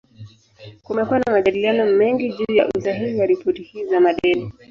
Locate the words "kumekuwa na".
0.85-1.31